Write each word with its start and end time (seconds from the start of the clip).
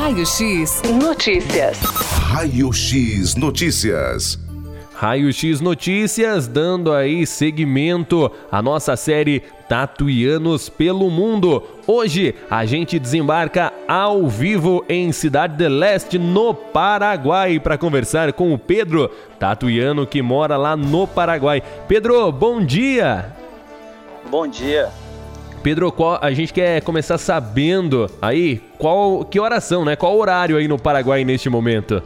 Raio 0.00 0.24
X 0.24 0.82
Notícias. 0.98 1.78
Raio 1.82 2.72
X 2.72 3.34
Notícias. 3.36 4.38
Raio 4.94 5.30
X 5.30 5.60
Notícias, 5.60 6.48
dando 6.48 6.90
aí 6.90 7.26
seguimento 7.26 8.32
à 8.50 8.62
nossa 8.62 8.96
série 8.96 9.40
Tatuianos 9.68 10.70
pelo 10.70 11.10
Mundo. 11.10 11.62
Hoje 11.86 12.34
a 12.50 12.64
gente 12.64 12.98
desembarca 12.98 13.74
ao 13.86 14.26
vivo 14.26 14.82
em 14.88 15.12
Cidade 15.12 15.58
de 15.58 15.68
Leste, 15.68 16.18
no 16.18 16.54
Paraguai, 16.54 17.60
para 17.60 17.76
conversar 17.76 18.32
com 18.32 18.54
o 18.54 18.58
Pedro, 18.58 19.10
tatuiano 19.38 20.06
que 20.06 20.22
mora 20.22 20.56
lá 20.56 20.74
no 20.78 21.06
Paraguai. 21.06 21.62
Pedro, 21.86 22.32
bom 22.32 22.64
dia! 22.64 23.36
Bom 24.30 24.48
dia. 24.48 24.88
Pedro, 25.62 25.92
qual, 25.92 26.18
a 26.22 26.32
gente 26.32 26.52
quer 26.52 26.80
começar 26.82 27.18
sabendo 27.18 28.10
aí 28.20 28.62
qual 28.78 29.24
que 29.24 29.38
oração, 29.38 29.84
né? 29.84 29.94
Qual 29.94 30.16
horário 30.16 30.56
aí 30.56 30.66
no 30.66 30.78
Paraguai 30.78 31.24
neste 31.24 31.50
momento? 31.50 32.02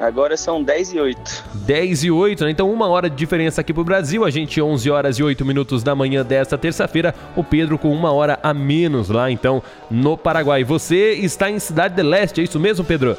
Agora 0.00 0.36
são 0.36 0.60
10 0.60 0.94
e 0.94 1.00
8. 1.00 1.44
10 1.54 2.04
e 2.04 2.10
8, 2.10 2.44
né? 2.44 2.50
Então 2.50 2.72
uma 2.72 2.88
hora 2.88 3.08
de 3.08 3.14
diferença 3.14 3.60
aqui 3.60 3.72
pro 3.72 3.84
Brasil. 3.84 4.24
A 4.24 4.30
gente 4.30 4.60
11 4.60 4.90
horas 4.90 5.18
e 5.18 5.22
8 5.22 5.44
minutos 5.44 5.82
da 5.82 5.94
manhã 5.94 6.24
desta 6.24 6.58
terça-feira. 6.58 7.14
O 7.36 7.44
Pedro 7.44 7.78
com 7.78 7.90
uma 7.90 8.10
hora 8.10 8.38
a 8.42 8.52
menos 8.52 9.08
lá, 9.10 9.30
então, 9.30 9.62
no 9.90 10.16
Paraguai. 10.16 10.64
Você 10.64 11.12
está 11.12 11.50
em 11.50 11.58
Cidade 11.58 11.94
de 11.94 12.02
Leste, 12.02 12.40
é 12.40 12.44
isso 12.44 12.58
mesmo, 12.58 12.84
Pedro? 12.84 13.16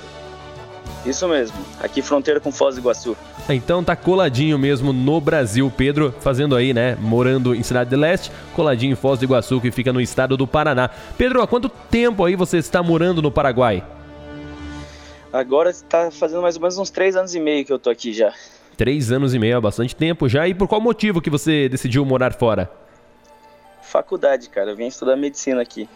Isso 1.05 1.27
mesmo. 1.27 1.57
Aqui 1.81 2.01
fronteira 2.01 2.39
com 2.39 2.51
Foz 2.51 2.75
do 2.75 2.81
Iguaçu. 2.81 3.17
Então 3.49 3.83
tá 3.83 3.95
coladinho 3.95 4.57
mesmo 4.57 4.93
no 4.93 5.19
Brasil, 5.19 5.71
Pedro, 5.75 6.13
fazendo 6.21 6.55
aí, 6.55 6.73
né, 6.73 6.97
morando 6.99 7.53
em 7.53 7.61
Cidade 7.61 7.89
de 7.89 7.95
Leste, 7.95 8.31
coladinho 8.55 8.93
em 8.93 8.95
Foz 8.95 9.19
do 9.19 9.25
Iguaçu, 9.25 9.59
que 9.59 9.69
fica 9.69 9.91
no 9.91 9.99
estado 9.99 10.37
do 10.37 10.47
Paraná. 10.47 10.89
Pedro, 11.17 11.41
há 11.41 11.47
quanto 11.47 11.67
tempo 11.67 12.23
aí 12.23 12.35
você 12.35 12.57
está 12.57 12.81
morando 12.81 13.21
no 13.21 13.31
Paraguai? 13.31 13.83
Agora 15.31 15.69
está 15.71 16.09
fazendo 16.11 16.41
mais 16.41 16.55
ou 16.55 16.61
menos 16.61 16.77
uns 16.77 16.89
três 16.89 17.15
anos 17.15 17.35
e 17.35 17.39
meio 17.39 17.65
que 17.65 17.73
eu 17.73 17.79
tô 17.79 17.89
aqui 17.89 18.13
já. 18.13 18.31
Três 18.77 19.11
anos 19.11 19.33
e 19.33 19.39
meio, 19.39 19.57
há 19.57 19.61
bastante 19.61 19.95
tempo 19.95 20.29
já. 20.29 20.47
E 20.47 20.53
por 20.53 20.67
qual 20.67 20.79
motivo 20.79 21.19
que 21.19 21.29
você 21.29 21.67
decidiu 21.67 22.05
morar 22.05 22.33
fora? 22.33 22.71
Faculdade, 23.81 24.49
cara. 24.49 24.71
Eu 24.71 24.75
vim 24.75 24.87
estudar 24.87 25.15
medicina 25.15 25.61
aqui. 25.61 25.89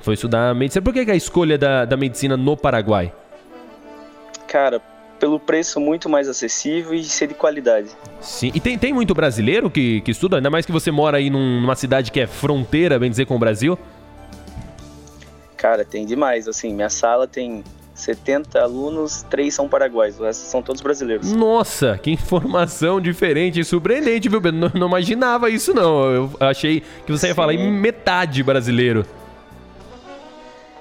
Foi 0.00 0.14
estudar 0.14 0.54
medicina. 0.54 0.82
Por 0.82 0.94
que, 0.94 1.04
que 1.04 1.10
a 1.10 1.16
escolha 1.16 1.58
da, 1.58 1.84
da 1.84 1.96
medicina 1.96 2.36
no 2.36 2.56
Paraguai? 2.56 3.12
Cara, 4.56 4.80
pelo 5.20 5.38
preço 5.38 5.78
muito 5.78 6.08
mais 6.08 6.30
acessível 6.30 6.94
e 6.94 7.04
ser 7.04 7.26
de 7.26 7.34
qualidade. 7.34 7.90
Sim. 8.22 8.50
E 8.54 8.58
tem, 8.58 8.78
tem 8.78 8.90
muito 8.90 9.14
brasileiro 9.14 9.70
que, 9.70 10.00
que 10.00 10.10
estuda? 10.10 10.38
Ainda 10.38 10.48
mais 10.48 10.64
que 10.64 10.72
você 10.72 10.90
mora 10.90 11.18
aí 11.18 11.28
num, 11.28 11.60
numa 11.60 11.76
cidade 11.76 12.10
que 12.10 12.18
é 12.18 12.26
fronteira, 12.26 12.98
bem 12.98 13.10
dizer, 13.10 13.26
com 13.26 13.36
o 13.36 13.38
Brasil? 13.38 13.78
Cara, 15.58 15.84
tem 15.84 16.06
demais. 16.06 16.48
Assim, 16.48 16.72
minha 16.72 16.88
sala 16.88 17.28
tem 17.28 17.62
70 17.94 18.58
alunos, 18.58 19.26
três 19.28 19.52
são 19.52 19.68
paraguaios, 19.68 20.18
o 20.18 20.24
resto 20.24 20.46
são 20.46 20.62
todos 20.62 20.80
brasileiros. 20.80 21.30
Nossa, 21.30 21.98
que 22.02 22.10
informação 22.10 22.98
diferente 22.98 23.60
e 23.60 23.64
surpreendente, 23.64 24.26
viu, 24.26 24.40
Pedro? 24.40 24.58
Não, 24.58 24.70
não, 24.72 24.86
imaginava 24.86 25.50
isso, 25.50 25.74
não. 25.74 26.10
Eu 26.10 26.30
achei 26.40 26.82
que 27.04 27.12
você 27.12 27.26
Sim. 27.26 27.28
ia 27.28 27.34
falar 27.34 27.52
em 27.52 27.70
metade 27.70 28.42
brasileiro. 28.42 29.04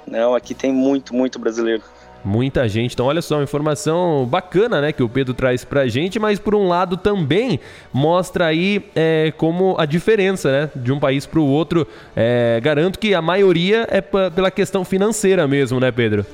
Não, 0.07 0.33
aqui 0.33 0.53
tem 0.53 0.71
muito, 0.71 1.13
muito 1.13 1.37
brasileiro. 1.37 1.83
Muita 2.25 2.67
gente. 2.67 2.93
Então, 2.93 3.05
olha 3.05 3.21
só, 3.21 3.35
uma 3.35 3.43
informação 3.43 4.25
bacana, 4.25 4.81
né, 4.81 4.91
que 4.91 5.03
o 5.03 5.07
Pedro 5.07 5.31
traz 5.35 5.63
pra 5.63 5.87
gente, 5.87 6.17
mas 6.17 6.39
por 6.39 6.55
um 6.55 6.67
lado 6.67 6.97
também 6.97 7.59
mostra 7.93 8.47
aí 8.47 8.83
é, 8.95 9.31
como 9.37 9.75
a 9.77 9.85
diferença, 9.85 10.51
né, 10.51 10.71
de 10.75 10.91
um 10.91 10.99
país 10.99 11.27
pro 11.27 11.45
outro. 11.45 11.87
É, 12.15 12.59
garanto 12.63 12.97
que 12.97 13.13
a 13.13 13.21
maioria 13.21 13.87
é 13.91 14.01
pela 14.01 14.49
questão 14.49 14.83
financeira 14.83 15.47
mesmo, 15.47 15.79
né, 15.79 15.91
Pedro? 15.91 16.25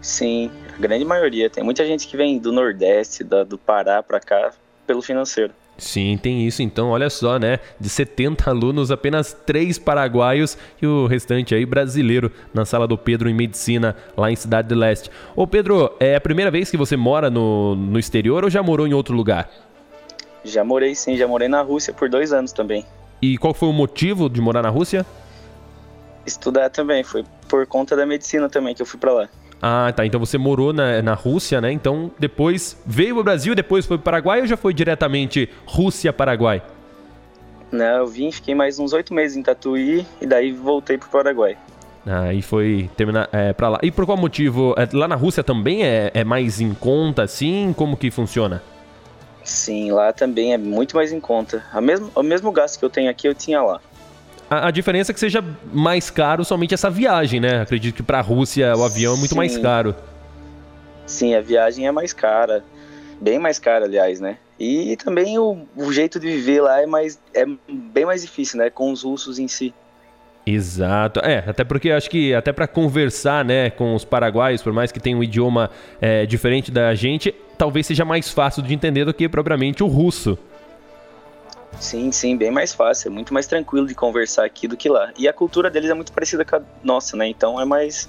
Sim, 0.00 0.48
a 0.78 0.80
grande 0.80 1.04
maioria. 1.04 1.50
Tem 1.50 1.64
muita 1.64 1.84
gente 1.84 2.06
que 2.06 2.16
vem 2.16 2.38
do 2.38 2.52
Nordeste, 2.52 3.24
da, 3.24 3.42
do 3.42 3.58
Pará 3.58 4.04
para 4.04 4.20
cá, 4.20 4.52
pelo 4.86 5.02
financeiro. 5.02 5.52
Sim, 5.80 6.18
tem 6.22 6.46
isso. 6.46 6.62
Então, 6.62 6.90
olha 6.90 7.08
só, 7.08 7.38
né? 7.38 7.58
De 7.80 7.88
70 7.88 8.50
alunos, 8.50 8.90
apenas 8.90 9.32
três 9.32 9.78
paraguaios 9.78 10.56
e 10.80 10.86
o 10.86 11.06
restante 11.06 11.54
aí 11.54 11.64
brasileiro 11.64 12.30
na 12.52 12.66
sala 12.66 12.86
do 12.86 12.98
Pedro 12.98 13.30
em 13.30 13.34
Medicina, 13.34 13.96
lá 14.14 14.30
em 14.30 14.36
Cidade 14.36 14.68
do 14.68 14.74
Leste. 14.74 15.10
Ô 15.34 15.46
Pedro, 15.46 15.96
é 15.98 16.14
a 16.14 16.20
primeira 16.20 16.50
vez 16.50 16.70
que 16.70 16.76
você 16.76 16.98
mora 16.98 17.30
no, 17.30 17.74
no 17.74 17.98
exterior 17.98 18.44
ou 18.44 18.50
já 18.50 18.62
morou 18.62 18.86
em 18.86 18.92
outro 18.92 19.16
lugar? 19.16 19.50
Já 20.44 20.62
morei 20.62 20.94
sim, 20.94 21.16
já 21.16 21.26
morei 21.26 21.48
na 21.48 21.62
Rússia 21.62 21.94
por 21.94 22.10
dois 22.10 22.30
anos 22.30 22.52
também. 22.52 22.84
E 23.22 23.38
qual 23.38 23.54
foi 23.54 23.68
o 23.70 23.72
motivo 23.72 24.28
de 24.28 24.40
morar 24.40 24.62
na 24.62 24.68
Rússia? 24.70 25.04
Estudar 26.26 26.68
também, 26.68 27.02
foi 27.02 27.24
por 27.48 27.66
conta 27.66 27.96
da 27.96 28.04
medicina 28.04 28.50
também 28.50 28.74
que 28.74 28.82
eu 28.82 28.86
fui 28.86 29.00
para 29.00 29.12
lá. 29.12 29.28
Ah, 29.62 29.92
tá. 29.94 30.06
Então 30.06 30.18
você 30.18 30.38
morou 30.38 30.72
na, 30.72 31.02
na 31.02 31.14
Rússia, 31.14 31.60
né? 31.60 31.70
Então 31.72 32.10
depois 32.18 32.80
veio 32.86 33.18
ao 33.18 33.24
Brasil, 33.24 33.54
depois 33.54 33.86
foi 33.86 33.98
para 33.98 34.02
o 34.02 34.04
Paraguai 34.04 34.40
ou 34.40 34.46
já 34.46 34.56
foi 34.56 34.72
diretamente 34.72 35.48
Rússia-Paraguai? 35.66 36.62
Não, 37.70 37.98
eu 37.98 38.06
vim, 38.06 38.32
fiquei 38.32 38.54
mais 38.54 38.78
uns 38.78 38.92
oito 38.92 39.14
meses 39.14 39.36
em 39.36 39.42
Tatuí 39.42 40.04
e 40.20 40.26
daí 40.26 40.50
voltei 40.50 40.98
para 40.98 41.08
o 41.08 41.10
Paraguai. 41.10 41.56
Ah, 42.06 42.32
e 42.32 42.40
foi 42.40 42.90
terminar 42.96 43.28
é, 43.30 43.52
para 43.52 43.68
lá. 43.68 43.78
E 43.82 43.90
por 43.90 44.06
qual 44.06 44.16
motivo? 44.16 44.74
É, 44.76 44.88
lá 44.96 45.06
na 45.06 45.14
Rússia 45.14 45.44
também 45.44 45.84
é, 45.84 46.10
é 46.14 46.24
mais 46.24 46.60
em 46.60 46.72
conta, 46.74 47.22
assim? 47.22 47.74
Como 47.76 47.96
que 47.96 48.10
funciona? 48.10 48.62
Sim, 49.44 49.92
lá 49.92 50.12
também 50.12 50.52
é 50.52 50.58
muito 50.58 50.96
mais 50.96 51.12
em 51.12 51.20
conta. 51.20 51.64
A 51.72 51.80
mesmo, 51.80 52.10
o 52.14 52.22
mesmo 52.22 52.50
gasto 52.50 52.78
que 52.78 52.84
eu 52.84 52.90
tenho 52.90 53.10
aqui, 53.10 53.28
eu 53.28 53.34
tinha 53.34 53.62
lá. 53.62 53.80
A, 54.50 54.66
a, 54.66 54.70
diferença 54.72 55.12
é 55.12 55.14
que 55.14 55.20
seja 55.20 55.44
mais 55.72 56.10
caro 56.10 56.44
somente 56.44 56.74
essa 56.74 56.90
viagem, 56.90 57.38
né? 57.38 57.62
Acredito 57.62 57.94
que 57.94 58.02
para 58.02 58.18
a 58.18 58.20
Rússia 58.20 58.76
o 58.76 58.82
avião 58.82 59.14
é 59.14 59.16
muito 59.16 59.30
Sim. 59.30 59.36
mais 59.36 59.56
caro. 59.56 59.94
Sim, 61.06 61.36
a 61.36 61.40
viagem 61.40 61.86
é 61.86 61.92
mais 61.92 62.12
cara. 62.12 62.64
Bem 63.20 63.38
mais 63.38 63.60
cara, 63.60 63.84
aliás, 63.84 64.20
né? 64.20 64.38
E 64.58 64.96
também 64.96 65.38
o, 65.38 65.66
o 65.76 65.92
jeito 65.92 66.18
de 66.18 66.26
viver 66.26 66.62
lá 66.62 66.82
é, 66.82 66.86
mais, 66.86 67.20
é 67.32 67.46
bem 67.68 68.04
mais 68.04 68.22
difícil, 68.22 68.58
né? 68.58 68.70
Com 68.70 68.90
os 68.90 69.04
russos 69.04 69.38
em 69.38 69.46
si. 69.46 69.72
Exato. 70.44 71.20
É, 71.20 71.44
até 71.46 71.62
porque 71.62 71.90
acho 71.90 72.10
que 72.10 72.34
até 72.34 72.52
para 72.52 72.66
conversar, 72.66 73.44
né, 73.44 73.70
com 73.70 73.94
os 73.94 74.04
paraguaios, 74.04 74.62
por 74.62 74.72
mais 74.72 74.90
que 74.90 74.98
tenham 74.98 75.20
um 75.20 75.22
idioma 75.22 75.70
é, 76.00 76.26
diferente 76.26 76.72
da 76.72 76.94
gente, 76.94 77.32
talvez 77.56 77.86
seja 77.86 78.04
mais 78.04 78.30
fácil 78.30 78.62
de 78.62 78.74
entender 78.74 79.04
do 79.04 79.14
que 79.14 79.28
propriamente 79.28 79.84
o 79.84 79.86
russo. 79.86 80.38
Sim, 81.78 82.12
sim, 82.12 82.36
bem 82.36 82.50
mais 82.50 82.74
fácil, 82.74 83.08
é 83.08 83.10
muito 83.10 83.32
mais 83.32 83.46
tranquilo 83.46 83.86
de 83.86 83.94
conversar 83.94 84.44
aqui 84.44 84.66
do 84.68 84.76
que 84.76 84.88
lá. 84.88 85.12
E 85.16 85.28
a 85.28 85.32
cultura 85.32 85.70
deles 85.70 85.90
é 85.90 85.94
muito 85.94 86.12
parecida 86.12 86.44
com 86.44 86.56
a 86.56 86.62
nossa, 86.82 87.16
né? 87.16 87.28
Então 87.28 87.60
é 87.60 87.64
mais 87.64 88.08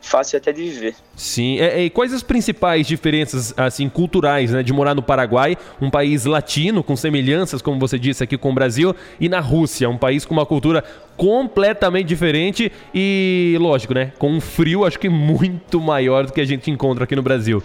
fácil 0.00 0.38
até 0.38 0.52
de 0.52 0.62
viver. 0.62 0.94
Sim, 1.14 1.60
é, 1.60 1.84
e 1.84 1.90
quais 1.90 2.12
as 2.12 2.22
principais 2.22 2.86
diferenças 2.86 3.52
assim 3.56 3.88
culturais, 3.88 4.50
né, 4.50 4.62
de 4.62 4.72
morar 4.72 4.94
no 4.94 5.02
Paraguai, 5.02 5.56
um 5.80 5.90
país 5.90 6.24
latino 6.24 6.82
com 6.82 6.96
semelhanças, 6.96 7.60
como 7.60 7.78
você 7.78 7.98
disse 7.98 8.24
aqui 8.24 8.38
com 8.38 8.50
o 8.50 8.54
Brasil, 8.54 8.94
e 9.20 9.28
na 9.28 9.40
Rússia, 9.40 9.88
um 9.88 9.98
país 9.98 10.24
com 10.24 10.32
uma 10.32 10.46
cultura 10.46 10.82
completamente 11.16 12.06
diferente 12.06 12.72
e, 12.94 13.56
lógico, 13.60 13.92
né, 13.92 14.12
com 14.18 14.30
um 14.30 14.40
frio 14.40 14.86
acho 14.86 14.98
que 14.98 15.08
muito 15.08 15.80
maior 15.80 16.26
do 16.26 16.32
que 16.32 16.40
a 16.40 16.46
gente 16.46 16.70
encontra 16.70 17.04
aqui 17.04 17.14
no 17.14 17.22
Brasil. 17.22 17.62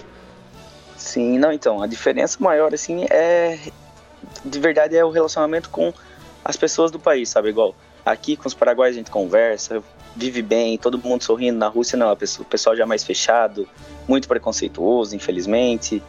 Sim, 0.97 1.38
não, 1.40 1.52
então, 1.53 1.81
a 1.81 1.88
diferença 1.88 2.38
maior 2.41 2.74
assim 2.74 3.06
é 3.09 3.58
de 4.44 4.59
verdade 4.59 4.96
é 4.96 5.03
o 5.03 5.09
relacionamento 5.09 5.69
com 5.69 5.94
as 6.44 6.56
pessoas 6.56 6.91
do 6.91 7.00
país, 7.00 7.30
sabe? 7.30 7.50
Igual 7.50 7.75
aqui 8.06 8.38
com 8.38 8.47
os 8.47 8.53
paraguaios 8.53 8.96
a 8.96 9.00
gente 9.00 9.09
conversa, 9.09 9.81
vive 10.16 10.41
bem, 10.41 10.78
todo 10.78 10.97
mundo 10.97 11.24
sorrindo. 11.24 11.58
Na 11.58 11.68
Rússia 11.68 11.97
não, 11.97 12.12
o 12.12 12.46
pessoal 12.46 12.75
já 12.75 12.84
é 12.84 12.85
mais 12.85 13.03
fechado, 13.03 13.68
muito 14.08 14.28
preconceituoso, 14.28 15.16
infelizmente. 15.16 16.02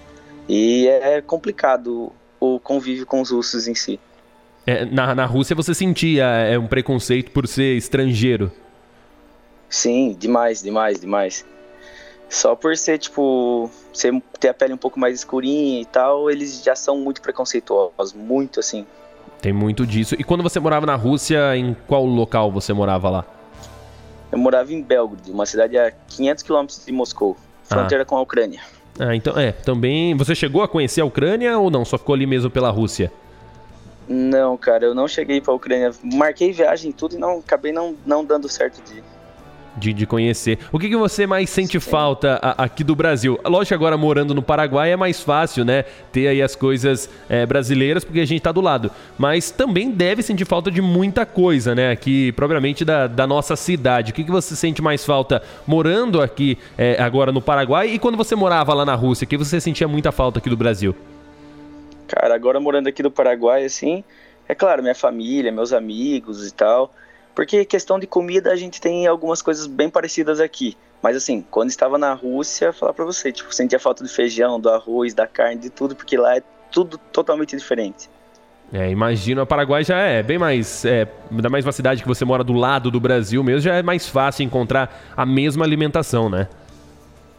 E 0.48 0.86
é 0.86 1.20
complicado 1.22 2.12
o 2.38 2.60
convívio 2.60 3.06
com 3.06 3.20
os 3.20 3.30
russos 3.30 3.66
em 3.66 3.74
si. 3.74 3.98
É, 4.66 4.84
na, 4.84 5.14
na 5.14 5.24
Rússia 5.24 5.56
você 5.56 5.74
sentia 5.74 6.24
é, 6.24 6.58
um 6.58 6.66
preconceito 6.66 7.30
por 7.30 7.46
ser 7.48 7.76
estrangeiro? 7.76 8.52
Sim, 9.68 10.14
demais, 10.18 10.62
demais, 10.62 11.00
demais. 11.00 11.44
Só 12.28 12.56
por 12.56 12.76
ser, 12.76 12.98
tipo, 12.98 13.70
ser, 13.92 14.12
ter 14.40 14.48
a 14.48 14.54
pele 14.54 14.74
um 14.74 14.78
pouco 14.78 14.98
mais 14.98 15.14
escurinha 15.14 15.80
e 15.80 15.84
tal, 15.84 16.30
eles 16.30 16.62
já 16.62 16.74
são 16.74 16.98
muito 16.98 17.22
preconceituosos, 17.22 18.12
muito 18.14 18.60
assim. 18.60 18.84
Tem 19.40 19.52
muito 19.52 19.86
disso. 19.86 20.16
E 20.18 20.24
quando 20.24 20.42
você 20.42 20.58
morava 20.58 20.86
na 20.86 20.96
Rússia, 20.96 21.56
em 21.56 21.74
qual 21.86 22.04
local 22.04 22.50
você 22.50 22.72
morava 22.72 23.08
lá? 23.08 23.24
Eu 24.32 24.38
morava 24.38 24.72
em 24.72 24.82
Belgrado, 24.82 25.32
uma 25.32 25.46
cidade 25.46 25.78
a 25.78 25.90
500 25.90 26.42
quilômetros 26.42 26.84
de 26.84 26.92
Moscou, 26.92 27.36
fronteira 27.64 28.02
ah. 28.02 28.06
com 28.06 28.16
a 28.16 28.20
Ucrânia. 28.20 28.60
Ah, 28.98 29.14
então 29.14 29.38
é. 29.38 29.52
Também. 29.52 30.16
Você 30.16 30.34
chegou 30.34 30.62
a 30.62 30.68
conhecer 30.68 31.00
a 31.00 31.04
Ucrânia 31.04 31.58
ou 31.58 31.70
não? 31.70 31.84
Só 31.84 31.98
ficou 31.98 32.14
ali 32.14 32.26
mesmo 32.26 32.50
pela 32.50 32.70
Rússia? 32.70 33.12
Não, 34.08 34.56
cara, 34.56 34.84
eu 34.84 34.94
não 34.94 35.08
cheguei 35.08 35.40
pra 35.40 35.52
Ucrânia. 35.52 35.92
Marquei 36.02 36.52
viagem 36.52 36.90
e 36.90 36.94
tudo 36.94 37.16
e 37.16 37.18
não 37.18 37.38
acabei 37.38 37.72
não, 37.72 37.96
não 38.04 38.24
dando 38.24 38.48
certo 38.48 38.82
de. 38.82 39.02
De, 39.76 39.92
de 39.92 40.06
conhecer. 40.06 40.58
O 40.72 40.78
que, 40.78 40.88
que 40.88 40.96
você 40.96 41.26
mais 41.26 41.50
sente 41.50 41.80
Sim. 41.80 41.90
falta 41.90 42.38
a, 42.42 42.64
aqui 42.64 42.82
do 42.82 42.94
Brasil? 42.94 43.38
Lógico 43.44 43.68
que 43.68 43.74
agora 43.74 43.96
morando 43.96 44.34
no 44.34 44.42
Paraguai 44.42 44.92
é 44.92 44.96
mais 44.96 45.20
fácil, 45.20 45.64
né? 45.64 45.84
Ter 46.12 46.28
aí 46.28 46.42
as 46.42 46.54
coisas 46.56 47.10
é, 47.28 47.44
brasileiras, 47.44 48.04
porque 48.04 48.20
a 48.20 48.24
gente 48.24 48.40
tá 48.40 48.52
do 48.52 48.60
lado. 48.60 48.90
Mas 49.18 49.50
também 49.50 49.90
deve 49.90 50.22
sentir 50.22 50.44
falta 50.44 50.70
de 50.70 50.80
muita 50.80 51.26
coisa, 51.26 51.74
né? 51.74 51.90
Aqui, 51.90 52.32
propriamente 52.32 52.84
da, 52.84 53.06
da 53.06 53.26
nossa 53.26 53.56
cidade. 53.56 54.12
O 54.12 54.14
que, 54.14 54.24
que 54.24 54.30
você 54.30 54.56
sente 54.56 54.80
mais 54.80 55.04
falta 55.04 55.42
morando 55.66 56.22
aqui 56.22 56.58
é, 56.78 57.00
agora 57.00 57.32
no 57.32 57.42
Paraguai 57.42 57.88
e 57.88 57.98
quando 57.98 58.16
você 58.16 58.34
morava 58.34 58.72
lá 58.74 58.84
na 58.84 58.94
Rússia? 58.94 59.24
O 59.24 59.28
que 59.28 59.36
você 59.36 59.60
sentia 59.60 59.88
muita 59.88 60.12
falta 60.12 60.38
aqui 60.38 60.48
do 60.48 60.56
Brasil? 60.56 60.94
Cara, 62.06 62.34
agora 62.34 62.60
morando 62.60 62.88
aqui 62.88 63.02
no 63.02 63.10
Paraguai, 63.10 63.64
assim, 63.64 64.04
é 64.48 64.54
claro, 64.54 64.80
minha 64.82 64.94
família, 64.94 65.50
meus 65.50 65.72
amigos 65.72 66.46
e 66.46 66.54
tal. 66.54 66.92
Porque 67.36 67.66
questão 67.66 67.98
de 67.98 68.06
comida 68.06 68.50
a 68.50 68.56
gente 68.56 68.80
tem 68.80 69.06
algumas 69.06 69.42
coisas 69.42 69.66
bem 69.66 69.90
parecidas 69.90 70.40
aqui. 70.40 70.74
Mas 71.02 71.14
assim, 71.18 71.44
quando 71.50 71.68
estava 71.68 71.98
na 71.98 72.14
Rússia, 72.14 72.72
falar 72.72 72.94
para 72.94 73.04
você, 73.04 73.30
tipo, 73.30 73.54
sentia 73.54 73.78
falta 73.78 74.02
do 74.02 74.08
feijão, 74.08 74.58
do 74.58 74.70
arroz, 74.70 75.12
da 75.12 75.26
carne, 75.26 75.60
de 75.60 75.68
tudo, 75.68 75.94
porque 75.94 76.16
lá 76.16 76.38
é 76.38 76.42
tudo 76.72 76.96
totalmente 76.96 77.54
diferente. 77.54 78.08
É, 78.72 78.90
imagino, 78.90 79.42
a 79.42 79.46
Paraguai 79.46 79.84
já 79.84 79.98
é 79.98 80.22
bem 80.22 80.38
mais, 80.38 80.84
é, 80.86 81.06
ainda 81.30 81.50
mais 81.50 81.64
uma 81.64 81.72
cidade 81.72 82.00
que 82.00 82.08
você 82.08 82.24
mora 82.24 82.42
do 82.42 82.54
lado 82.54 82.90
do 82.90 82.98
Brasil 82.98 83.44
mesmo, 83.44 83.60
já 83.60 83.74
é 83.74 83.82
mais 83.82 84.08
fácil 84.08 84.42
encontrar 84.42 85.12
a 85.14 85.26
mesma 85.26 85.62
alimentação, 85.62 86.30
né? 86.30 86.48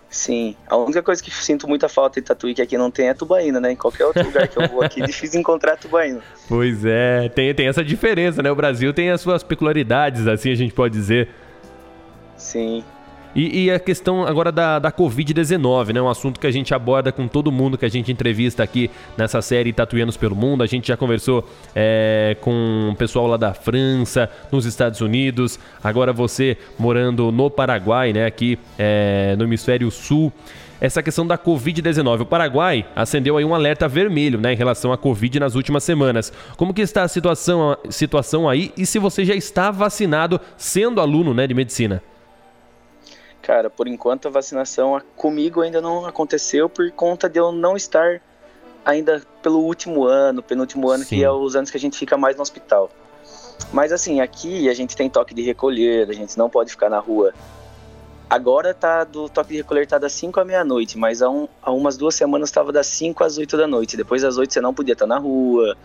Sim, 0.09 0.55
a 0.67 0.77
única 0.77 1.03
coisa 1.03 1.21
que 1.21 1.29
sinto 1.29 1.67
muita 1.67 1.89
falta 1.89 2.19
em 2.19 2.23
Tatuí 2.23 2.53
que 2.53 2.61
aqui 2.61 2.77
não 2.77 2.89
tem 2.89 3.09
é 3.09 3.13
tubaína, 3.13 3.59
né? 3.59 3.73
Em 3.73 3.75
qualquer 3.75 4.05
outro 4.05 4.23
lugar 4.23 4.47
que 4.47 4.57
eu 4.57 4.67
vou 4.69 4.81
aqui 4.81 5.01
é 5.01 5.05
difícil 5.07 5.39
encontrar 5.39 5.75
tubaína. 5.75 6.21
Pois 6.47 6.85
é, 6.85 7.27
tem, 7.29 7.53
tem 7.53 7.67
essa 7.67 7.83
diferença, 7.83 8.41
né? 8.41 8.49
O 8.49 8.55
Brasil 8.55 8.93
tem 8.93 9.11
as 9.11 9.19
suas 9.19 9.43
peculiaridades, 9.43 10.25
assim 10.25 10.51
a 10.51 10.55
gente 10.55 10.73
pode 10.73 10.93
dizer. 10.93 11.29
Sim. 12.37 12.83
E, 13.35 13.65
e, 13.65 13.71
a 13.71 13.79
questão 13.79 14.25
agora 14.25 14.51
da, 14.51 14.79
da 14.79 14.91
Covid-19, 14.91 15.93
né? 15.93 16.01
Um 16.01 16.09
assunto 16.09 16.39
que 16.39 16.47
a 16.47 16.51
gente 16.51 16.73
aborda 16.73 17.11
com 17.11 17.27
todo 17.27 17.51
mundo 17.51 17.77
que 17.77 17.85
a 17.85 17.89
gente 17.89 18.11
entrevista 18.11 18.63
aqui 18.63 18.89
nessa 19.15 19.41
série 19.41 19.71
Tatuianos 19.71 20.17
pelo 20.17 20.35
Mundo. 20.35 20.63
A 20.63 20.67
gente 20.67 20.87
já 20.87 20.97
conversou 20.97 21.47
é, 21.75 22.35
com 22.41 22.89
o 22.91 22.95
pessoal 22.95 23.27
lá 23.27 23.37
da 23.37 23.53
França, 23.53 24.29
nos 24.51 24.65
Estados 24.65 25.01
Unidos. 25.01 25.59
Agora 25.83 26.11
você 26.11 26.57
morando 26.79 27.31
no 27.31 27.49
Paraguai, 27.49 28.13
né? 28.13 28.25
Aqui 28.25 28.57
é, 28.77 29.35
no 29.37 29.43
Hemisfério 29.43 29.91
Sul 29.91 30.31
essa 30.79 31.01
questão 31.01 31.25
da 31.25 31.37
Covid-19. 31.37 32.21
O 32.21 32.25
Paraguai 32.25 32.85
acendeu 32.95 33.37
aí 33.37 33.43
um 33.43 33.55
alerta 33.55 33.87
vermelho 33.87 34.39
né, 34.39 34.53
em 34.53 34.55
relação 34.55 34.93
à 34.93 34.97
Covid 34.97 35.39
nas 35.39 35.55
últimas 35.55 35.83
semanas. 35.83 36.31
Como 36.55 36.73
que 36.73 36.81
está 36.81 37.03
a 37.03 37.07
situação, 37.07 37.77
situação 37.89 38.47
aí 38.47 38.71
e 38.77 38.85
se 38.85 38.99
você 38.99 39.25
já 39.25 39.35
está 39.35 39.71
vacinado 39.71 40.39
sendo 40.55 41.01
aluno 41.01 41.33
né, 41.33 41.47
de 41.47 41.53
medicina? 41.53 42.01
Cara, 43.47 43.69
por 43.69 43.87
enquanto 43.87 44.27
a 44.27 44.29
vacinação 44.29 45.01
comigo 45.15 45.61
ainda 45.61 45.79
não 45.79 46.05
aconteceu 46.05 46.67
por 46.67 46.91
conta 46.91 47.29
de 47.29 47.39
eu 47.39 47.49
não 47.49 47.77
estar 47.77 48.19
ainda 48.83 49.23
pelo 49.41 49.59
último 49.59 50.03
ano, 50.03 50.43
penúltimo 50.43 50.89
ano, 50.89 51.05
Sim. 51.05 51.15
que 51.15 51.23
é 51.23 51.31
os 51.31 51.55
anos 51.55 51.71
que 51.71 51.77
a 51.77 51.79
gente 51.79 51.97
fica 51.97 52.17
mais 52.17 52.35
no 52.35 52.41
hospital. 52.41 52.91
Mas 53.71 53.93
assim, 53.93 54.19
aqui 54.19 54.67
a 54.67 54.73
gente 54.73 54.97
tem 54.97 55.09
toque 55.09 55.33
de 55.33 55.43
recolher, 55.43 56.09
a 56.09 56.13
gente 56.13 56.37
não 56.37 56.49
pode 56.49 56.71
ficar 56.71 56.89
na 56.89 56.99
rua. 56.99 57.33
Agora 58.29 58.73
tá 58.73 59.05
do 59.05 59.29
toque 59.29 59.51
de 59.51 59.57
recolher 59.59 59.87
tá 59.87 59.97
das 59.97 60.11
5 60.11 60.41
à 60.41 60.43
meia-noite, 60.43 60.97
mas 60.97 61.21
há, 61.21 61.29
um, 61.29 61.47
há 61.63 61.71
umas 61.71 61.95
duas 61.95 62.15
semanas 62.15 62.49
estava 62.49 62.73
das 62.73 62.87
5 62.87 63.23
às 63.23 63.37
8 63.37 63.55
da 63.55 63.65
noite. 63.65 63.95
Depois 63.95 64.23
das 64.23 64.37
8 64.37 64.53
você 64.53 64.59
não 64.59 64.73
podia 64.73 64.91
estar 64.91 65.07
na 65.07 65.19
rua. 65.19 65.77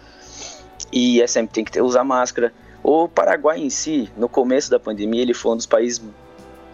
E 0.92 1.22
é 1.22 1.28
sempre 1.28 1.54
tem 1.54 1.64
que 1.64 1.70
ter, 1.70 1.80
usar 1.80 2.02
máscara. 2.02 2.52
O 2.82 3.08
Paraguai 3.08 3.60
em 3.60 3.70
si, 3.70 4.10
no 4.16 4.28
começo 4.28 4.68
da 4.68 4.80
pandemia, 4.80 5.22
ele 5.22 5.32
foi 5.32 5.52
um 5.52 5.56
dos 5.56 5.66
países 5.66 6.02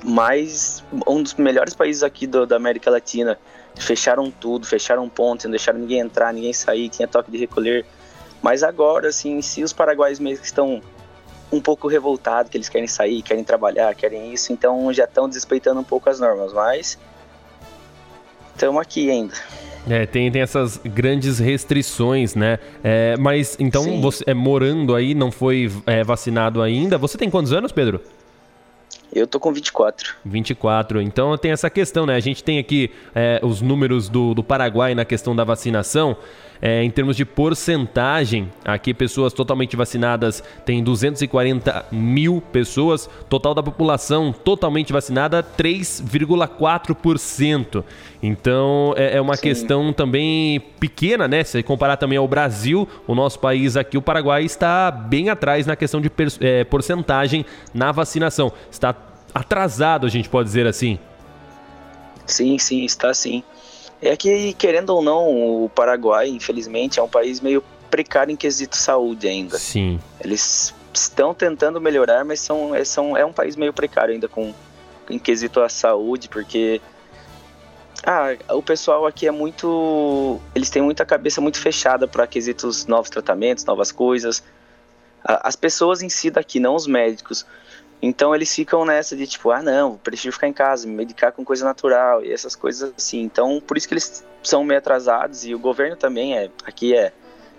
mais 0.04 0.84
um 1.06 1.22
dos 1.22 1.34
melhores 1.34 1.74
países 1.74 2.02
aqui 2.02 2.26
do, 2.26 2.46
da 2.46 2.56
América 2.56 2.90
Latina. 2.90 3.38
Fecharam 3.76 4.30
tudo, 4.30 4.66
fecharam 4.66 5.08
pontes, 5.08 5.44
não 5.44 5.52
deixaram 5.52 5.78
ninguém 5.78 6.00
entrar, 6.00 6.32
ninguém 6.32 6.52
sair, 6.52 6.88
tinha 6.88 7.06
toque 7.06 7.30
de 7.30 7.38
recolher. 7.38 7.84
Mas 8.42 8.62
agora, 8.62 9.08
assim, 9.08 9.40
se 9.42 9.62
os 9.62 9.72
paraguaios 9.72 10.18
mesmo 10.18 10.44
estão 10.44 10.80
um 11.50 11.60
pouco 11.60 11.88
revoltados, 11.88 12.50
que 12.50 12.56
eles 12.56 12.68
querem 12.68 12.86
sair, 12.86 13.22
querem 13.22 13.42
trabalhar, 13.42 13.94
querem 13.94 14.32
isso, 14.32 14.52
então 14.52 14.92
já 14.92 15.04
estão 15.04 15.26
desrespeitando 15.26 15.80
um 15.80 15.84
pouco 15.84 16.10
as 16.10 16.20
normas, 16.20 16.52
mas 16.52 16.98
estamos 18.54 18.80
aqui 18.80 19.10
ainda. 19.10 19.34
É, 19.88 20.04
tem, 20.04 20.30
tem 20.30 20.42
essas 20.42 20.78
grandes 20.84 21.38
restrições, 21.38 22.34
né? 22.34 22.58
É, 22.84 23.16
mas 23.18 23.56
então 23.58 23.84
Sim. 23.84 24.00
você 24.00 24.22
é, 24.26 24.34
morando 24.34 24.94
aí, 24.94 25.14
não 25.14 25.32
foi 25.32 25.72
é, 25.86 26.04
vacinado 26.04 26.60
ainda. 26.60 26.98
Você 26.98 27.16
tem 27.16 27.30
quantos 27.30 27.52
anos, 27.52 27.72
Pedro? 27.72 28.00
Eu 29.12 29.26
tô 29.26 29.40
com 29.40 29.52
24. 29.52 30.16
24. 30.24 31.00
Então 31.00 31.36
tem 31.36 31.50
essa 31.50 31.70
questão, 31.70 32.04
né? 32.04 32.14
A 32.14 32.20
gente 32.20 32.44
tem 32.44 32.58
aqui 32.58 32.90
é, 33.14 33.40
os 33.42 33.62
números 33.62 34.08
do, 34.08 34.34
do 34.34 34.42
Paraguai 34.42 34.94
na 34.94 35.04
questão 35.04 35.34
da 35.34 35.44
vacinação. 35.44 36.16
É, 36.60 36.82
em 36.82 36.90
termos 36.90 37.16
de 37.16 37.24
porcentagem, 37.24 38.50
aqui 38.64 38.92
pessoas 38.92 39.32
totalmente 39.32 39.76
vacinadas 39.76 40.42
tem 40.64 40.82
240 40.82 41.86
mil 41.92 42.42
pessoas, 42.52 43.08
total 43.28 43.54
da 43.54 43.62
população 43.62 44.32
totalmente 44.32 44.92
vacinada 44.92 45.40
3,4%. 45.42 47.84
Então 48.22 48.94
é, 48.96 49.16
é 49.16 49.20
uma 49.20 49.34
Sim. 49.36 49.42
questão 49.42 49.92
também 49.92 50.60
pequena, 50.80 51.28
né? 51.28 51.44
Se 51.44 51.62
comparar 51.62 51.96
também 51.96 52.18
ao 52.18 52.26
Brasil, 52.26 52.88
o 53.06 53.14
nosso 53.14 53.38
país 53.38 53.76
aqui, 53.76 53.96
o 53.96 54.02
Paraguai, 54.02 54.44
está 54.44 54.90
bem 54.90 55.28
atrás 55.28 55.64
na 55.66 55.76
questão 55.76 56.00
de 56.00 56.10
é, 56.40 56.64
porcentagem 56.64 57.46
na 57.72 57.92
vacinação. 57.92 58.52
Está 58.70 58.96
atrasado, 59.32 60.06
a 60.06 60.10
gente 60.10 60.28
pode 60.28 60.48
dizer 60.48 60.66
assim. 60.66 60.98
Sim, 62.26 62.58
sim, 62.58 62.84
está 62.84 63.14
sim. 63.14 63.44
É 64.00 64.16
que, 64.16 64.52
querendo 64.54 64.90
ou 64.90 65.02
não, 65.02 65.64
o 65.64 65.68
Paraguai, 65.68 66.28
infelizmente, 66.28 67.00
é 67.00 67.02
um 67.02 67.08
país 67.08 67.40
meio 67.40 67.62
precário 67.90 68.32
em 68.32 68.36
quesito 68.36 68.76
saúde 68.76 69.26
ainda. 69.26 69.58
Sim. 69.58 69.98
Eles 70.20 70.74
estão 70.92 71.34
tentando 71.34 71.80
melhorar, 71.80 72.24
mas 72.24 72.40
são, 72.40 72.74
é, 72.74 72.84
são, 72.84 73.16
é 73.16 73.24
um 73.24 73.32
país 73.32 73.56
meio 73.56 73.72
precário 73.72 74.14
ainda 74.14 74.28
com, 74.28 74.54
em 75.10 75.18
quesito 75.18 75.60
à 75.60 75.68
saúde, 75.68 76.28
porque 76.28 76.80
ah, 78.04 78.36
o 78.54 78.62
pessoal 78.62 79.06
aqui 79.06 79.26
é 79.26 79.30
muito. 79.30 80.40
Eles 80.54 80.70
têm 80.70 80.82
muita 80.82 81.04
cabeça 81.04 81.40
muito 81.40 81.58
fechada 81.58 82.06
para 82.06 82.26
quesitos 82.26 82.86
novos 82.86 83.10
tratamentos, 83.10 83.64
novas 83.64 83.90
coisas. 83.90 84.42
As 85.24 85.56
pessoas 85.56 86.02
em 86.02 86.08
si 86.08 86.30
daqui, 86.30 86.60
não 86.60 86.74
os 86.74 86.86
médicos. 86.86 87.44
Então 88.00 88.34
eles 88.34 88.54
ficam 88.54 88.84
nessa 88.84 89.16
de 89.16 89.26
tipo, 89.26 89.50
ah 89.50 89.62
não, 89.62 89.96
prefiro 89.96 90.32
ficar 90.32 90.48
em 90.48 90.52
casa, 90.52 90.86
me 90.86 90.94
medicar 90.94 91.32
com 91.32 91.44
coisa 91.44 91.64
natural 91.64 92.24
e 92.24 92.32
essas 92.32 92.54
coisas 92.54 92.92
assim. 92.96 93.22
Então 93.22 93.60
por 93.64 93.76
isso 93.76 93.88
que 93.88 93.94
eles 93.94 94.24
são 94.42 94.62
meio 94.62 94.78
atrasados 94.78 95.44
e 95.44 95.54
o 95.54 95.58
governo 95.58 95.96
também 95.96 96.36
é 96.36 96.50
aqui 96.64 96.94
é, 96.94 97.12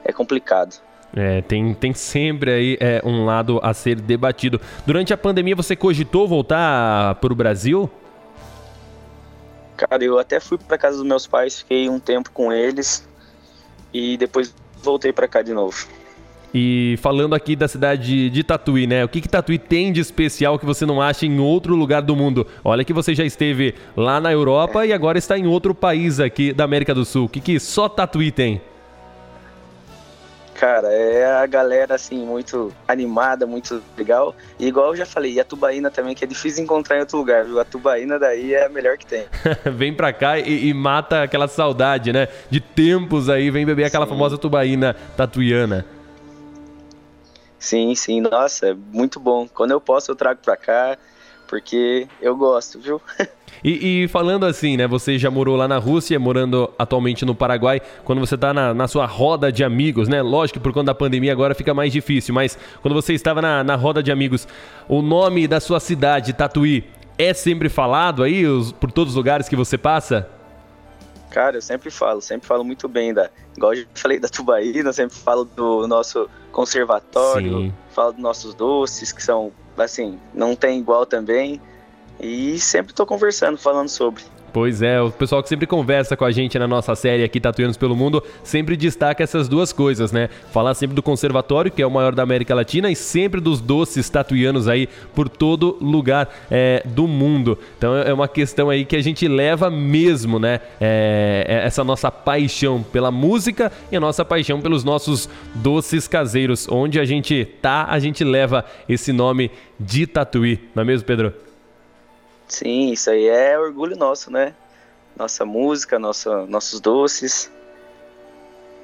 é 0.04 0.14
complicado. 0.14 0.80
É, 1.16 1.42
tem, 1.42 1.74
tem 1.74 1.94
sempre 1.94 2.52
aí 2.52 2.78
é, 2.80 3.02
um 3.04 3.26
lado 3.26 3.60
a 3.64 3.74
ser 3.74 4.00
debatido. 4.00 4.62
Durante 4.86 5.14
a 5.14 5.18
pandemia 5.18 5.56
você 5.56 5.76
cogitou 5.76 6.28
voltar 6.28 7.16
para 7.16 7.34
o 7.34 7.36
Brasil? 7.36 7.90
Cara, 9.76 10.04
eu 10.04 10.20
até 10.20 10.40
fui 10.40 10.58
para 10.58 10.78
casa 10.78 10.98
dos 10.98 11.06
meus 11.06 11.26
pais, 11.26 11.60
fiquei 11.60 11.90
um 11.90 12.00
tempo 12.00 12.32
com 12.32 12.52
eles 12.52 13.08
e 13.94 14.18
depois 14.18 14.54
voltei 14.82 15.12
para 15.12 15.28
cá 15.28 15.42
de 15.42 15.54
novo. 15.54 15.88
E 16.54 16.98
falando 17.02 17.36
aqui 17.36 17.56
da 17.56 17.68
cidade 17.68 18.30
de 18.30 18.44
Tatuí, 18.44 18.88
né? 18.88 19.06
O 19.06 19.10
que, 19.10 19.22
que 19.22 19.30
Tatuí 19.30 19.60
tem 19.60 19.94
de 19.94 20.00
especial 20.00 20.58
que 20.58 20.66
você 20.66 20.86
não 20.86 21.02
acha 21.02 21.26
em 21.26 21.40
outro 21.40 21.76
lugar 21.76 22.02
do 22.02 22.16
mundo? 22.16 22.48
Olha 22.64 22.84
que 22.84 22.94
você 22.94 23.14
já 23.14 23.24
esteve 23.24 23.76
lá 23.96 24.20
na 24.20 24.32
Europa 24.32 24.86
e 24.86 24.94
agora 24.94 25.18
está 25.18 25.38
em 25.38 25.46
outro 25.46 25.76
país 25.76 26.20
aqui 26.20 26.52
da 26.52 26.64
América 26.64 26.94
do 26.94 27.06
Sul. 27.06 27.26
O 27.26 27.30
que, 27.30 27.40
que 27.40 27.60
só 27.60 27.88
Tatuí 27.88 28.32
tem? 28.32 28.62
Cara, 30.60 30.92
é 30.92 31.38
a 31.38 31.46
galera 31.46 31.96
assim 31.96 32.26
muito 32.26 32.74
animada, 32.86 33.48
muito 33.48 33.82
legal. 33.98 34.36
E 34.60 34.68
igual 34.68 34.88
eu 34.88 34.96
já 34.98 35.06
falei, 35.06 35.40
a 35.40 35.46
tubaína 35.46 35.90
também, 35.90 36.14
que 36.14 36.26
é 36.26 36.28
difícil 36.28 36.62
encontrar 36.62 36.98
em 36.98 37.00
outro 37.00 37.18
lugar, 37.18 37.46
viu? 37.46 37.62
A 37.62 37.64
tubaína 37.64 38.20
daí 38.20 38.54
é 38.54 38.66
a 38.66 38.70
melhor 38.70 38.98
que 38.98 39.06
tem. 39.06 39.24
vem 39.74 39.94
pra 39.94 40.12
cá 40.12 40.38
e, 40.38 40.68
e, 40.68 40.74
mata 40.74 41.24
aquela 41.24 41.48
saudade, 41.48 42.12
né? 42.12 42.28
De 42.50 42.60
tempos 42.60 43.30
aí, 43.30 43.50
vem 43.50 43.66
beber 43.66 43.86
aquela 43.86 44.06
Sim. 44.06 44.12
famosa 44.12 44.38
tubaína 44.38 44.98
tatuiana. 45.16 45.86
Sim, 47.60 47.94
sim, 47.94 48.22
nossa, 48.22 48.70
é 48.70 48.74
muito 48.74 49.20
bom. 49.20 49.48
Quando 49.48 49.72
eu 49.72 49.82
posso, 49.82 50.10
eu 50.10 50.16
trago 50.16 50.40
pra 50.42 50.56
cá, 50.56 50.98
porque 51.48 52.08
eu 52.22 52.36
gosto, 52.36 52.80
viu? 52.80 53.02
E, 53.62 54.04
e, 54.04 54.08
falando 54.08 54.46
assim, 54.46 54.78
né? 54.78 54.88
Você 54.88 55.18
já 55.18 55.30
morou 55.30 55.58
lá 55.58 55.68
na 55.68 55.78
Rússia, 55.78 56.18
morando 56.18 56.72
atualmente 56.80 57.26
no 57.26 57.36
Paraguai. 57.36 57.82
Quando 58.06 58.20
você 58.20 58.36
está 58.36 58.54
na, 58.54 58.74
na, 58.74 58.88
sua 58.88 59.06
roda 59.06 59.52
de 59.52 59.66
amigos, 59.66 60.08
né? 60.08 60.22
Lógico 60.22 60.60
que 60.60 60.64
por 60.64 60.72
conta 60.72 60.86
da 60.86 60.96
pandemia 60.96 61.34
agora 61.34 61.54
fica 61.54 61.74
mais 61.74 61.92
difícil, 61.92 62.34
mas 62.34 62.58
quando 62.82 62.94
você 62.94 63.14
estava 63.14 63.42
na, 63.42 63.62
na 63.62 63.76
roda 63.76 64.02
de 64.02 64.14
amigos, 64.14 64.48
o 64.88 65.02
nome 65.02 65.46
da 65.46 65.60
sua 65.60 65.82
cidade, 65.82 66.32
Tatuí, 66.32 66.86
é 67.18 67.34
sempre 67.34 67.68
falado 67.68 68.24
aí 68.24 68.46
os, 68.46 68.72
por 68.72 68.94
todos 68.94 69.12
os 69.12 69.18
lugares 69.18 69.50
que 69.50 69.58
você 69.58 69.78
passa? 69.78 70.39
Cara, 71.30 71.58
eu 71.58 71.62
sempre 71.62 71.92
falo, 71.92 72.22
sempre 72.22 72.48
falo 72.48 72.64
muito 72.64 72.88
bem 72.88 73.14
da. 73.14 73.30
Igual 73.56 73.74
eu 73.74 73.86
falei 73.94 74.20
da 74.20 74.28
Tubaína, 74.28 74.92
sempre 74.92 75.16
falo 75.18 75.46
do 75.46 75.88
nosso 75.88 76.30
conservatório, 76.52 77.58
Sim. 77.60 77.74
falo 77.92 78.14
dos 78.14 78.22
nossos 78.22 78.54
doces, 78.56 79.12
que 79.12 79.24
são, 79.24 79.52
assim, 79.78 80.20
não 80.34 80.56
tem 80.56 80.80
igual 80.80 81.06
também. 81.06 81.62
E 82.20 82.60
sempre 82.60 82.92
estou 82.92 83.06
conversando, 83.06 83.58
falando 83.58 83.90
sobre. 83.90 84.24
Pois 84.52 84.82
é, 84.82 85.00
o 85.00 85.12
pessoal 85.12 85.44
que 85.44 85.50
sempre 85.50 85.68
conversa 85.68 86.18
com 86.18 86.26
a 86.26 86.32
gente 86.32 86.58
na 86.58 86.68
nossa 86.68 86.96
série 86.96 87.24
aqui 87.24 87.40
Tatuanos 87.40 87.78
pelo 87.78 87.96
Mundo 87.96 88.24
sempre 88.44 88.76
destaca 88.76 89.24
essas 89.24 89.48
duas 89.48 89.72
coisas, 89.72 90.12
né? 90.12 90.30
Falar 90.52 90.74
sempre 90.74 90.96
do 90.96 91.04
conservatório, 91.04 91.72
que 91.72 91.82
é 91.82 91.86
o 91.86 91.92
maior 91.92 92.16
da 92.16 92.24
América 92.24 92.56
Latina, 92.56 92.90
e 92.90 92.96
sempre 92.96 93.40
dos 93.40 93.62
doces 93.62 94.10
tatuianos 94.10 94.68
aí 94.68 94.88
por 95.14 95.30
todo 95.30 95.78
lugar 95.80 96.30
é, 96.50 96.82
do 96.86 97.08
mundo. 97.08 97.60
Então 97.78 97.96
é 97.96 98.14
uma 98.14 98.28
questão 98.28 98.70
aí 98.70 98.86
que 98.86 98.96
a 98.96 99.04
gente 99.04 99.28
leva 99.28 99.70
mesmo, 99.70 100.40
né? 100.40 100.60
É, 100.82 101.46
é 101.48 101.66
essa 101.66 101.84
nossa 101.84 102.10
paixão 102.10 102.82
pela 102.82 103.12
música 103.12 103.72
e 103.92 103.98
a 103.98 104.00
nossa 104.00 104.26
paixão 104.26 104.62
pelos 104.62 104.84
nossos 104.84 105.30
doces 105.56 106.08
caseiros. 106.08 106.68
Onde 106.70 107.00
a 107.00 107.06
gente 107.06 107.46
tá, 107.62 107.86
a 107.90 108.00
gente 108.00 108.24
leva 108.24 108.66
esse 108.88 109.14
nome 109.14 109.52
de 109.80 110.08
tatuí, 110.08 110.60
não 110.74 110.82
é 110.82 110.86
mesmo, 110.86 111.06
Pedro? 111.06 111.49
Sim, 112.50 112.92
isso 112.92 113.10
aí 113.10 113.28
é 113.28 113.58
orgulho 113.58 113.96
nosso, 113.96 114.32
né? 114.32 114.54
Nossa 115.16 115.46
música, 115.46 116.00
nossa, 116.00 116.46
nossos 116.48 116.82
doces. 116.82 117.52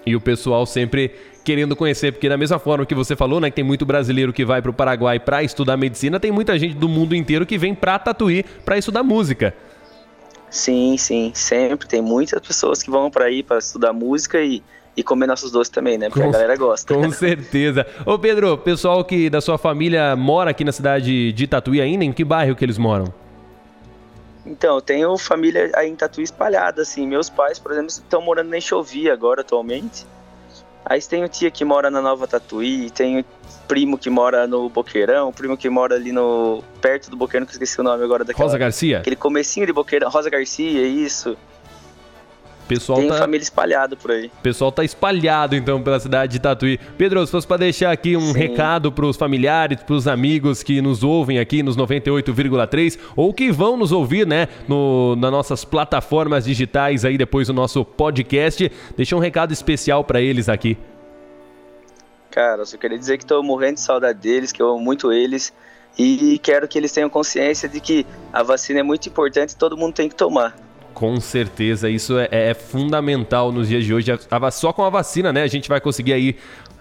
E 0.05 0.15
o 0.15 0.21
pessoal 0.21 0.65
sempre 0.65 1.15
querendo 1.43 1.75
conhecer, 1.75 2.11
porque 2.11 2.29
da 2.29 2.37
mesma 2.37 2.59
forma 2.59 2.85
que 2.85 2.95
você 2.95 3.15
falou, 3.15 3.39
né, 3.39 3.49
que 3.49 3.55
tem 3.55 3.65
muito 3.65 3.85
brasileiro 3.85 4.31
que 4.31 4.45
vai 4.45 4.61
para 4.61 4.71
o 4.71 4.73
Paraguai 4.73 5.19
para 5.19 5.43
estudar 5.43 5.77
medicina, 5.77 6.19
tem 6.19 6.31
muita 6.31 6.57
gente 6.57 6.75
do 6.75 6.87
mundo 6.87 7.15
inteiro 7.15 7.45
que 7.45 7.57
vem 7.57 7.73
para 7.73 7.99
Tatuí 7.99 8.43
para 8.63 8.77
estudar 8.77 9.03
música. 9.03 9.53
Sim, 10.49 10.95
sim, 10.97 11.31
sempre 11.33 11.87
tem 11.87 12.01
muitas 12.01 12.39
pessoas 12.39 12.81
que 12.81 12.89
vão 12.89 13.09
para 13.09 13.25
aí 13.25 13.43
para 13.43 13.57
estudar 13.57 13.91
música 13.93 14.41
e 14.41 14.63
e 14.97 15.03
comer 15.03 15.27
nossos 15.27 15.51
doces 15.51 15.69
também, 15.69 15.97
né? 15.97 16.07
Porque 16.07 16.21
com, 16.21 16.29
a 16.29 16.31
galera 16.31 16.55
gosta. 16.55 16.93
Com 16.93 17.11
certeza. 17.11 17.85
Ô 18.05 18.17
Pedro, 18.17 18.57
pessoal 18.57 19.03
que 19.03 19.29
da 19.29 19.41
sua 19.41 19.57
família 19.57 20.15
mora 20.15 20.51
aqui 20.51 20.63
na 20.63 20.71
cidade 20.71 21.33
de 21.33 21.47
Tatuí 21.47 21.81
ainda, 21.81 22.05
em 22.05 22.13
que 22.13 22.23
bairro 22.23 22.55
que 22.55 22.63
eles 22.63 22.77
moram? 22.77 23.13
Então, 24.45 24.75
eu 24.75 24.81
tenho 24.81 25.17
família 25.17 25.71
aí 25.73 25.89
em 25.89 25.95
Tatuí 25.95 26.23
espalhada, 26.23 26.83
assim. 26.83 27.07
Meus 27.07 27.29
pais, 27.29 27.57
por 27.57 27.71
exemplo, 27.71 27.89
estão 27.89 28.21
morando 28.21 28.53
em 28.53 28.61
Chovia 28.61 29.11
agora, 29.11 29.41
atualmente. 29.41 30.05
Aí 30.85 31.01
tenho 31.01 31.27
tia 31.27 31.49
que 31.49 31.65
mora 31.65 31.89
na 31.89 31.99
Nova 31.99 32.27
Tatuí, 32.27 32.91
tenho 32.91 33.25
primo 33.67 33.97
que 33.97 34.07
mora 34.07 34.45
no 34.45 34.69
Boqueirão, 34.69 35.33
primo 35.33 35.57
que 35.57 35.67
mora 35.67 35.95
ali 35.95 36.11
no 36.11 36.63
perto 36.79 37.09
do 37.09 37.17
Boqueirão, 37.17 37.47
que 37.47 37.53
eu 37.53 37.55
esqueci 37.55 37.81
o 37.81 37.83
nome 37.83 38.03
agora 38.03 38.23
daquela... 38.23 38.45
Rosa 38.45 38.57
Garcia? 38.59 38.99
Aquele 38.99 39.15
comecinho 39.15 39.65
de 39.65 39.73
Boqueirão, 39.73 40.11
Rosa 40.11 40.29
Garcia, 40.29 40.85
isso. 40.85 41.35
Pessoal 42.67 42.99
Tem 42.99 43.09
tá... 43.09 43.17
família 43.17 43.43
espalhada 43.43 43.95
por 43.95 44.11
aí. 44.11 44.27
O 44.27 44.41
pessoal 44.41 44.71
tá 44.71 44.83
espalhado 44.83 45.55
então 45.55 45.81
pela 45.81 45.99
cidade 45.99 46.33
de 46.33 46.39
Tatuí. 46.39 46.79
Pedro, 46.97 47.23
se 47.25 47.31
fosse 47.31 47.45
para 47.45 47.57
deixar 47.57 47.91
aqui 47.91 48.17
um 48.17 48.33
Sim. 48.33 48.39
recado 48.39 48.91
para 48.91 49.05
os 49.05 49.15
familiares, 49.15 49.81
para 49.83 49.95
os 49.95 50.07
amigos 50.07 50.63
que 50.63 50.81
nos 50.81 51.03
ouvem 51.03 51.37
aqui 51.37 51.61
nos 51.61 51.77
98,3 51.77 52.97
ou 53.15 53.33
que 53.33 53.51
vão 53.51 53.77
nos 53.77 53.91
ouvir, 53.91 54.25
né, 54.25 54.47
no, 54.67 55.15
nas 55.15 55.31
nossas 55.31 55.63
plataformas 55.63 56.45
digitais 56.45 57.05
aí 57.05 57.17
depois 57.17 57.47
do 57.47 57.53
nosso 57.53 57.85
podcast, 57.85 58.71
deixa 58.97 59.15
um 59.15 59.19
recado 59.19 59.53
especial 59.53 60.03
para 60.03 60.19
eles 60.19 60.49
aqui. 60.49 60.77
Cara, 62.31 62.63
eu 62.63 62.65
só 62.65 62.77
queria 62.77 62.97
dizer 62.97 63.17
que 63.17 63.23
estou 63.23 63.41
morrendo 63.43 63.75
de 63.75 63.81
saudade 63.81 64.19
deles, 64.19 64.51
que 64.51 64.61
eu 64.61 64.69
amo 64.71 64.79
muito 64.79 65.11
eles 65.11 65.53
e 65.97 66.37
quero 66.39 66.67
que 66.67 66.77
eles 66.77 66.91
tenham 66.91 67.09
consciência 67.09 67.69
de 67.69 67.79
que 67.79 68.05
a 68.33 68.43
vacina 68.43 68.81
é 68.81 68.83
muito 68.83 69.07
importante 69.07 69.51
e 69.51 69.55
todo 69.55 69.77
mundo 69.77 69.93
tem 69.93 70.09
que 70.09 70.15
tomar. 70.15 70.64
Com 70.95 71.19
certeza, 71.19 71.89
isso 71.89 72.17
é, 72.17 72.29
é, 72.31 72.53
fundamental 72.53 73.51
nos 73.51 73.67
dias 73.67 73.83
de 73.83 73.93
hoje. 73.93 74.17
Só 74.53 74.71
com 74.71 74.81
a 74.81 74.89
vacina, 74.89 75.33
né, 75.33 75.43
a 75.43 75.47
gente 75.47 75.67
vai 75.67 75.81
conseguir 75.81 76.13
aí 76.13 76.37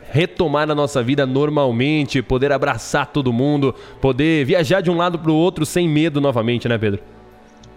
retomar 0.09 0.71
a 0.71 0.75
nossa 0.75 1.03
vida 1.03 1.27
normalmente, 1.27 2.23
poder 2.23 2.53
abraçar 2.53 3.07
todo 3.07 3.33
mundo, 3.33 3.75
poder 4.01 4.45
viajar 4.45 4.81
de 4.81 4.89
um 4.89 4.97
lado 4.97 5.19
para 5.19 5.33
o 5.33 5.35
outro 5.35 5.67
sem 5.67 5.89
medo 5.89 6.21
novamente, 6.21 6.69
né, 6.69 6.79
Pedro? 6.79 7.03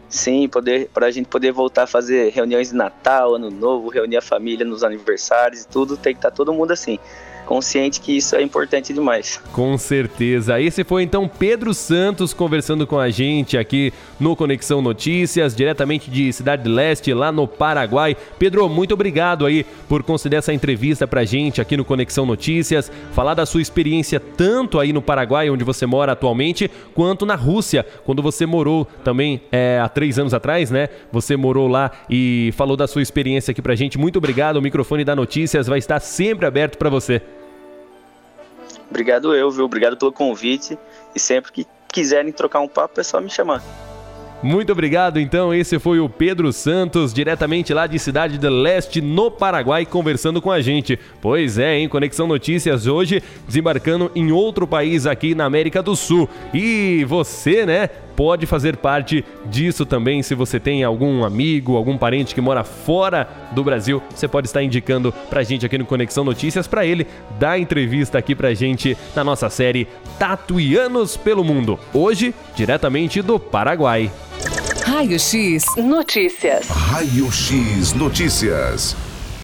Sim, 0.07 0.47
poder 0.47 0.89
para 0.93 1.07
a 1.07 1.11
gente 1.11 1.27
poder 1.27 1.51
voltar 1.51 1.83
a 1.83 1.87
fazer 1.87 2.31
reuniões 2.31 2.69
de 2.69 2.75
Natal, 2.75 3.33
Ano 3.33 3.49
Novo, 3.49 3.89
reunir 3.89 4.17
a 4.17 4.21
família 4.21 4.63
nos 4.63 4.83
aniversários 4.83 5.63
e 5.63 5.67
tudo, 5.67 5.97
tem 5.97 6.13
que 6.13 6.19
estar 6.19 6.29
tá 6.29 6.35
todo 6.35 6.53
mundo 6.53 6.71
assim 6.71 6.99
consciente 7.47 8.01
que 8.01 8.17
isso 8.17 8.35
é 8.35 8.41
importante 8.43 8.93
demais. 8.93 9.41
Com 9.53 9.77
certeza. 9.77 10.61
Esse 10.61 10.83
foi 10.83 11.01
então 11.01 11.27
Pedro 11.27 11.73
Santos 11.73 12.33
conversando 12.33 12.85
com 12.85 12.99
a 12.99 13.09
gente 13.09 13.57
aqui 13.57 13.93
no 14.19 14.35
Conexão 14.35 14.81
Notícias, 14.81 15.55
diretamente 15.55 16.11
de 16.11 16.31
Cidade 16.33 16.67
Leste, 16.67 17.13
lá 17.13 17.31
no 17.31 17.47
Paraguai. 17.47 18.15
Pedro, 18.37 18.67
muito 18.67 18.93
obrigado 18.93 19.45
aí 19.45 19.65
por 19.87 20.03
conceder 20.03 20.39
essa 20.39 20.53
entrevista 20.53 21.07
pra 21.07 21.23
gente 21.23 21.61
aqui 21.61 21.77
no 21.77 21.85
Conexão 21.85 22.25
Notícias, 22.25 22.91
falar 23.13 23.33
da 23.33 23.45
sua 23.45 23.61
experiência 23.61 24.19
tanto 24.19 24.79
aí 24.79 24.91
no 24.91 25.01
Paraguai, 25.01 25.49
onde 25.49 25.63
você 25.63 25.85
mora 25.85 26.11
atualmente, 26.11 26.69
quanto 26.93 27.25
na 27.25 27.35
Rússia, 27.35 27.85
quando 28.03 28.21
você 28.21 28.45
morou 28.45 28.85
também 29.03 29.41
é, 29.51 29.79
há 29.81 29.87
três 29.87 30.19
anos 30.19 30.33
atrás, 30.33 30.69
né? 30.69 30.89
Você 31.13 31.37
morou 31.37 31.67
lá 31.67 31.91
e 32.09 32.51
falou 32.57 32.75
da 32.75 32.87
sua 32.87 33.01
experiência 33.01 33.51
aqui 33.51 33.61
pra 33.61 33.75
gente. 33.75 33.97
Muito 33.97 34.17
obrigado. 34.17 34.57
O 34.57 34.61
microfone 34.61 35.05
da 35.05 35.15
Notícias 35.15 35.67
vai 35.67 35.79
estar 35.79 35.99
sempre 36.01 36.45
aberto 36.45 36.77
para 36.77 36.89
você. 36.89 37.21
Obrigado 38.89 39.33
eu, 39.33 39.51
viu? 39.51 39.65
Obrigado 39.65 39.97
pelo 39.97 40.11
convite. 40.11 40.77
E 41.15 41.19
sempre 41.19 41.51
que 41.51 41.67
quiserem 41.91 42.31
trocar 42.31 42.59
um 42.59 42.67
papo, 42.67 42.99
é 42.99 43.03
só 43.03 43.19
me 43.19 43.29
chamar. 43.29 43.63
Muito 44.43 44.71
obrigado, 44.71 45.19
então. 45.19 45.51
Esse 45.51 45.79
foi 45.79 45.99
o 45.99 46.07
Pedro 46.07 46.53
Santos, 46.53 47.11
diretamente 47.11 47.73
lá 47.73 47.87
de 47.87 47.97
Cidade 47.97 48.37
do 48.37 48.49
Leste, 48.49 49.01
no 49.01 49.31
Paraguai, 49.31 49.83
conversando 49.83 50.39
com 50.39 50.51
a 50.51 50.61
gente. 50.61 50.97
Pois 51.19 51.57
é, 51.57 51.79
em 51.79 51.89
Conexão 51.89 52.27
Notícias 52.27 52.85
hoje, 52.85 53.23
desembarcando 53.47 54.11
em 54.15 54.31
outro 54.31 54.67
país 54.67 55.07
aqui 55.07 55.33
na 55.33 55.45
América 55.45 55.81
do 55.81 55.95
Sul. 55.95 56.29
E 56.53 57.03
você, 57.05 57.65
né, 57.65 57.89
pode 58.17 58.47
fazer 58.47 58.75
parte 58.75 59.23
disso 59.45 59.85
também. 59.85 60.23
Se 60.23 60.33
você 60.33 60.59
tem 60.59 60.83
algum 60.83 61.23
amigo, 61.23 61.77
algum 61.77 61.95
parente 61.95 62.33
que 62.33 62.41
mora 62.41 62.63
fora 62.63 63.29
do 63.51 63.63
Brasil, 63.63 64.01
você 64.13 64.27
pode 64.27 64.47
estar 64.47 64.63
indicando 64.63 65.13
pra 65.29 65.43
gente 65.43 65.65
aqui 65.65 65.77
no 65.77 65.85
Conexão 65.85 66.25
Notícias 66.25 66.67
para 66.67 66.83
ele 66.83 67.05
dar 67.39 67.59
entrevista 67.59 68.17
aqui 68.17 68.33
pra 68.33 68.55
gente 68.55 68.97
na 69.15 69.23
nossa 69.23 69.49
série 69.51 69.87
Tatuianos 70.17 71.15
pelo 71.15 71.43
Mundo. 71.43 71.79
Hoje, 71.93 72.33
diretamente 72.55 73.21
do 73.21 73.39
Paraguai. 73.39 74.11
Raio 74.83 75.19
X 75.19 75.63
Notícias. 75.77 76.67
Raio 76.69 77.31
X 77.31 77.93
Notícias. 77.93 79.06